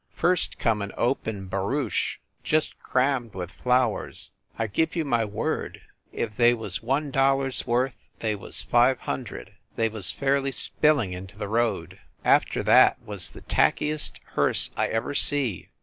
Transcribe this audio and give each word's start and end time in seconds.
First 0.15 0.57
come 0.57 0.81
an 0.81 0.91
open 0.97 1.47
barouche, 1.47 2.17
just 2.43 2.73
crammed 2.79 3.35
with 3.35 3.51
flowers. 3.51 4.31
I 4.57 4.65
give 4.65 4.95
you 4.95 5.05
my 5.05 5.23
word, 5.23 5.79
if 6.11 6.35
they 6.35 6.55
was 6.55 6.81
one 6.81 7.11
dol 7.11 7.37
lar 7.37 7.47
s 7.49 7.67
worth, 7.67 7.93
they 8.17 8.33
was 8.33 8.63
five 8.63 9.01
hundred. 9.01 9.51
They 9.75 9.89
was 9.89 10.09
fairly 10.09 10.53
spilling 10.53 11.13
into 11.13 11.37
the 11.37 11.47
road. 11.47 11.99
After 12.25 12.63
that 12.63 12.99
was 13.03 13.29
the 13.29 13.41
tackiest 13.41 14.19
hearse 14.33 14.71
I 14.75 14.87
ever 14.87 15.13
see. 15.13 15.69